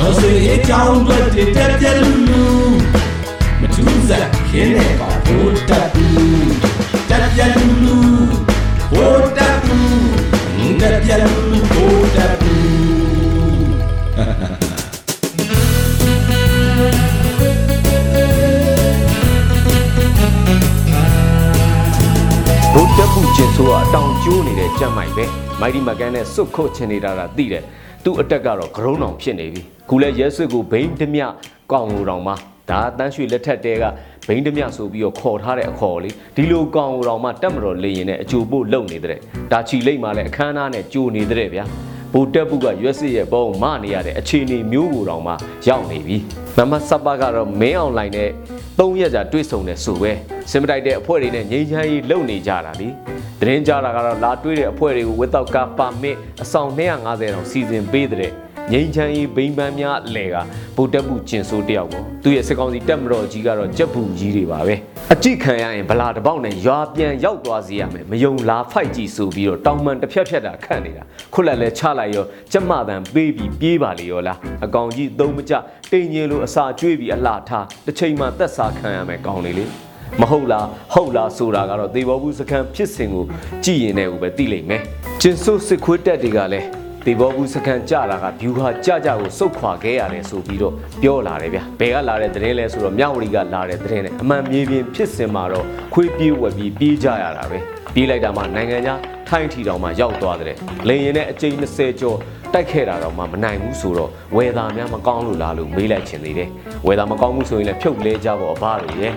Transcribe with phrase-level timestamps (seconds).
[0.00, 1.18] တော်ဆွေအကြောင်းတွေ
[1.56, 2.44] တက်ပြက်လူလူ
[3.60, 6.52] မထူးစားခင်းနေပါဘိုးတက်ဘူး
[7.10, 7.96] တက်ပြက်လူလူ
[8.92, 12.60] ဘိုးတက်ဘူးတက်ပြက်လူလူဘိုးတက်ဘူး
[22.74, 25.24] ဘုတ်တက်မှုကျင်ဆိုးကအတောင်ကျိုးနေတဲ့ကြက်မိုင်ပဲ
[25.60, 27.64] မိုက်ဒီမကန်နဲ့စွတ်ခုတ်ချင်နေတာတာသိတယ်
[28.04, 31.22] သူ့အတက်ကတော့ဂရုံးအောင်ဖြစ်နေပြီခုလဲရဲဆွတ်ကိုဘိန်းဓမြ
[31.72, 32.32] ကောင်းလို့တောင်မှ
[32.70, 33.84] ဒါတန်းရွှေလက်ထက်တဲက
[34.26, 39.18] ဘိန်းဓမြဆိုပြီးတော့ခေါ်ထားတဲ့အခေါ်လေးဒီလိုကောင်းလို့တောင်မှတက်မတော်လေရင်နဲ့အကျိုးပို့လုံနေတဲ့
[39.52, 41.64] ဒါချီလိမ့်မှလည်းအခမ်းအနားနဲ့ကြိုနေတဲ့ဗျာ
[42.12, 45.34] ဘိုတက်ပုကရွက်စစ်ရဲ့ပုံမနေရတဲ့အခြေအနေမျိုးကိုတောင်မှ
[45.68, 46.16] ရောက်နေပြီ
[46.56, 48.30] မမဆပ်ပါကတော့မင်းအွန်လိုင်းနဲ့
[48.78, 50.12] ၃ရက်ကြာတွေ့ဆုံတယ်ဆိုပဲ
[50.50, 52.88] စင်မတိုက်တဲ့အဖွဲ့တွေနဲ့ငြိမ်းချမ်းရေးလုပ်နေကြတာလी
[53.40, 58.32] သတင်းကြတာကတော့လာတွေ့တဲ့အဖွဲ့တွေကိုဝက်တော့ကာပါမစ်အဆောင်250တောင်စီစဉ်ပေးတဲ့
[58.72, 60.36] ငိမ့်ချမ်းရေးဘိန်းပန်းများအလဲက
[60.76, 64.74] ဗုဒ္ဓဘုကျင်ဆိုးတယောက်ပေါ့သူရဲ့စကောင်းစီတက်မတော်ကြီးကတော့ကြက်ဘူးကြီးတွေပါပဲ
[65.12, 71.02] အကြည့်ခံရရင်ဗလာတစ်ပေါက်နဲ့ရွာပြန်ရောက်သွားစီရမယ်မယုံလားဖိုက်ကြည့်ဆိုပြီးတော့တောင်မှန်တစ်ဖြက်ဖြက်တာခန့်နေတာ
[71.34, 75.54] ခုလက်လဲချလိုက်ရောကျက်မတန်ပေးပြီးပြေးပါလေရောလားအကောင်ကြီးသုံးမကြ
[75.92, 79.64] တိမ်ငင်လိုအစာကျွေးပြီးအလှထားတစ်ချိန်မှသက်စာခံရမယ်ကောင်းလေလေ
[80.20, 83.24] မဟုတ်လားဟုတ်လားဆိုတာကတော့သေဘောဘူးစခန်းဖြစ်စဉ်ကို
[83.64, 84.82] ကြည်ရင်လည်းပဲသိလိမ့်မယ်
[85.20, 97.58] ကျင်ဆိုးစစ်ခွေးတက်တွေကလည်း သေဘောဘူးစခန်းကြတာကဘျူဟာကြကြကိုစုတ်ခွာခဲ့ရတယ်ဆိုပြီးတော့ပြောလာတယ်ဗျဘယ်ကလာတဲ့သတင်းလဲဆိုတော့မြဝတီကလာတဲ့သတင်းနဲ့အမှန်မြေပြင်ဖြစ်စဉ်မှာတော့ခွေးပြေးဝက်ပြီးပြေးကြရတာပဲ
[97.94, 100.56] ပြေးလိုက်တာမှနိုင်ငံခြားထိုင်းထီတောင်မှရောက်သွားတဲ့
[100.88, 102.18] လေရင်နဲ့အကြိမ်20ကျော်
[102.54, 106.48] တိုက်ခဲ့တာတော့မှမနိုင်ဘူးဆိုတော့ဝယ်သားများမကောင်းလို့လားလို့မေးလိုက်ချင်သေးတယ်
[106.86, 109.14] ဝယ်သားမကောင်းဘူးဆိုရင်လည်းဖြုတ်လဲကြဖို့အဘတွေရဲ့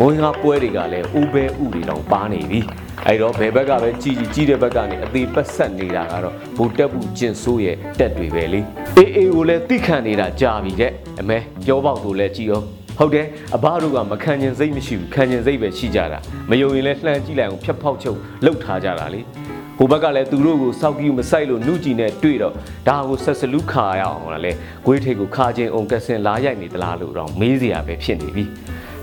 [0.00, 2.60] မွေးကားပွဲတွေကလည်းဥပဲဥတွေတောင်ပါနေပြီ
[3.06, 8.60] အဲ့တော့ဘယ်ဘက်ကပဲကြီးကြီးကြီးတဲ့ဘက်ကနေအသေးပတ်ဆက်နေတာကတော့ဘူတက်ဘူးကျင်ဆိုးရဲ့တက်တွေပဲလေ
[8.96, 12.66] အေးအေးကိုလည်းတိခတ်နေတာကြာပြီတဲ့အမဲပြောပေါက်ကိုလည်းကြည့်အောင်
[12.98, 16.18] ဟုတ်တယ်အဘတို့ကမခံကျင်စိတ်မရှိဘူးခံကျင်စိတ်ပဲရှိကြတာ
[16.50, 19.20] မယုံရင်လည်းလှမ်းကြည့်လိုက်အောင်ဖြတ်ဖောက်ချုပ်လှုပ်ထားကြတာလေ
[19.78, 22.54] ဟိုဘက်ကလည်းသူတို့ကိုစောက်ကြီးမဆိုင်လို့နှုတ်ကြည့်နဲ့တွေ့တော့
[22.88, 24.52] ဒါကိုဆက်စလူခါရအောင်လားလေ
[24.84, 28.44] ဂွေးထိတ်ကိုခါချင်းအောင်ကက်စင်လာရိုက်နေသလားလို့တော့မေးစရာပဲဖြစ်နေပြီ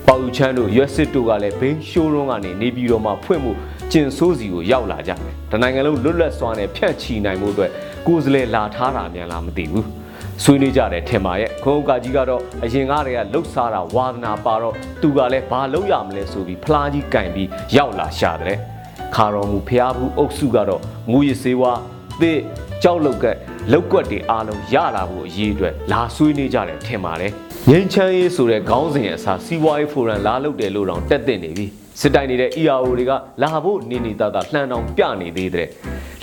[0.08, 3.52] ပေါယူချမ်းတို့ရွက်စစ်တို့ကလည်းဘိန်းရှိုးရုံးကနေနေပြည်တော်မှာဖွင့်မှု
[3.92, 7.70] ကျင်ဆိုးစီကိုရောက်လာကြတယ်။တနိုင်ငံလုံးလွတ်လပ်စွာနဲ့ဖြန့်ချီနိုင်မှုအတွက်
[8.06, 9.84] ကိုယ်စလဲလာထားတာမြန်လားမသိဘူး။
[10.42, 18.58] ဆွေးနွေးကြတယ်ထင်ပါရဲ့ခွန်ဥက္ကကြီးကတော့အရင်ကားတွေကလှုပ်ရှားတာဝါသနာပါတော့သူကလည်းဘာလုပ်ရမလဲဆိုပြီးဖလားကြီးကင်ပြီးရောက်လာရှာတယ်။
[19.14, 21.72] ခါတော်မူဖျားဘူးအုပ်စုကတော့ငူရစေးဝါ
[22.20, 22.40] သစ်
[22.82, 23.36] ကြောက်လုတ်ကက်
[23.72, 27.32] လောက်ကွက်တွေအားလုံးရလာဖို့အရေးအတွက်လာဆွေးနွေးကြတယ်ထင်ပါတယ်
[27.70, 31.66] ငိမ့်ချမ်းရေးဆိုတဲ့ခေါင်းစဉ်အစားစီးပွားရေးဖိုရမ်လာလုပ်တယ်လို့တောင်တက်တင်နေပြီ
[32.00, 35.68] စစ်တိုင်နေတဲ့ ERO တွေကလာဖို့နေနေသားသားလှမ်းတောင်ပြနေသေးတဲ့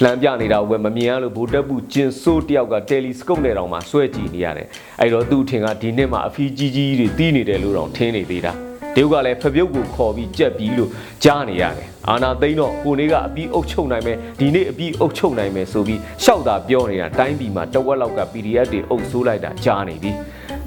[0.02, 4.68] လှမ်းပြနေတာဝယ်မမြင်ရလို့ဗိုလ်တပ်ဘူးကျင်ဆိုးတယောက်ကတယ်လီစကုပ်နဲ့တောင်မှဆွဲကြည့်နေရတယ်
[5.00, 10.90] အဲ့တော့သူ့ထင်ကဒီနှစ်မှာအဖီးကြီးကြီးတွေတီးနေတယ်လို့တောင်ထင်နေသေးတာ တရုတ်ကလည်းဖပြုတ်ကိုခေါ်ပြီးကြက်ပြီးလို့
[11.24, 20.12] ကြားနေရတယ်အာနာသိန်းတော့ကိုနေကအပြီးအုပ်ချုပ်နိုင်မယ်ဒီနေ့အပြီးအုပ်ချုပ်နိုင်မယ်ဆိုပြီးရှောက်တာပြောနေတာတိုင်းပြည်မှာတဝက်လောက်က PDF တွေအုပ်ဆိုးလိုက်တာကြားနေပြီ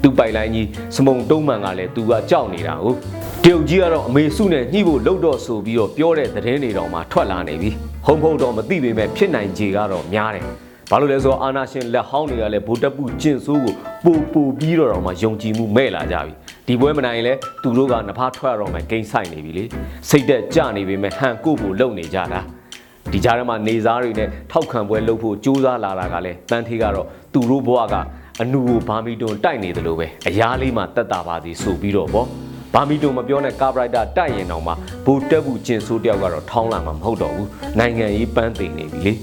[0.01, 2.97] သူပိုင်လိုင်းကြီးစမုံတုံးမှန်ကလည်းသူကကြောက်နေတာဟုတ်
[3.43, 7.69] တရုတ်ကြီးကတော့အမေစုနဲ့ညှိဖို့လှုပ်တော့ဆိုပြီးတော့ပြောတဲ့သတင်းတွေတော့မှထွက်လာနေပြီ
[8.05, 10.45] ဟုံဖုံတော့မသိပေမဲ့ဖြစ်နိုင်ခြေကတော့များတယ်
[10.89, 16.33] ဘာလို့လဲဆိုတော့အာနာရှင်လက်ဟောင်းတွေကလည်းဗိုလ်တပ်ပုကျင့်ဆိုးကိုပူပူပြီးတော့တော့မှယုံကြည်မှုမဲ့လာကြပြီ
[16.67, 17.33] ဒီပွဲမနိုင်ရင်လဲ
[17.63, 19.65] သူတို့ကနဖားထွက်ရတော့မှဂိမ်းဆိုင်နေပြီလေ
[20.09, 22.41] စိတ်သက်ကြနေပေမဲ့ဟန်ကိုဖို့လုံနေကြတာ
[23.11, 27.95] ဒီကြားထဲမှာနေစားတွေနဲ့ထောက်ခံပွဲလုပ်ဖို့ကြိုးစားလာတာကလည်းတန်းထေးကတော့သူတို့ဘဝက
[28.41, 32.25] အနူကိုဘာမီတွန်တိုက်နေတယ်လို့ပဲအရားလေးမှတက်တာပါသေးဆိုပြီးတော့ဗော
[32.73, 34.73] ဘာမီတိုမပြောနဲ့ကာဘရိုက်တာတိုက်ရင်တောင်မှ
[35.05, 37.47] ဘူတက်ဘူးကျင်ဆိုးတယောက်ကတော့ထောင်းလာမှာမဟုတ်တော့ဘူး
[37.79, 39.13] နိုင်ငံရေးပန်းသိနေပြီလေ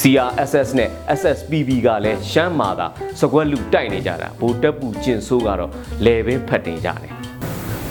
[0.00, 2.86] CRSS နဲ့ SSPB ကလည်းရှမ်းမာတာ
[3.20, 5.70] စကွက်လူတိုက်နေကြတာဘူတက်ဘူးကျင်ဆိုးကတော့
[6.04, 7.12] လေဘင်းဖတ်တင်ကြတယ်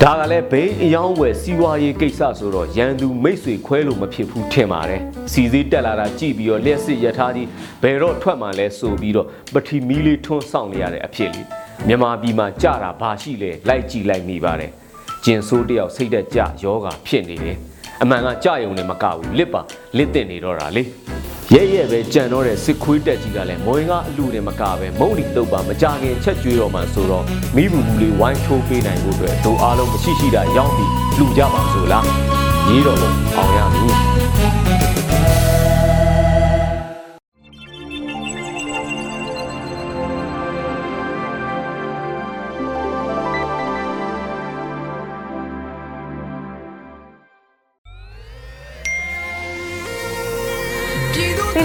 [0.01, 5.01] ဒါကလည်းဘိန်းအယောင်းဝယ်စီးပွားရေးကိစ္စဆိုတော့ရန်သူမိတ်ဆွေခွဲလို့မဖြစ်ဘူးထင်ပါတယ်
[5.31, 7.47] စီစည်းတက်လာတာကြည့်ပြီးတော့လျှက်စစ်ရထားကြီး
[7.83, 11.47] ဘယ်တော့ထွက်မှလဲဆိုပြီးတော့ပထီမီလေးထွန်းဆောင်နေရတဲ့အဖြစ်လေး
[11.87, 14.71] မြန်မာပြည်မှာကြတာဘာရှိလဲလိုက်ကြည့်လိုက်မိပါတယ်
[15.25, 17.57] ကျင်ဆိုးတယောက်စိတ်သက်ကြယောဂဖြစ်နေတယ်
[18.01, 19.61] အမှန်ကကြယုံနဲ့မကဘူးလစ်ပါ
[19.97, 20.83] လစ်တင်နေတော့တာလေ
[21.55, 27.25] ရဲရဲပဲကြံတော့တဲ့စစ်ခွေးတက်ကြီးကလည်းမွေကအလူနဲ့မကပဲမုံလီတုပ်ပါမကြခင်ချက်ကျွေးတော့မှဆိုတော့
[27.55, 32.05] မိဘူးဘူးလေးဝိုင်းထိုးပေးနိုင်ဖို့အတွက်တို့အားလုံးမရှိရှိတာရောက်ပြီးလူကြပါဆိုလား
[32.69, 34.10] ရေးတော်လို့အောင်ရမည်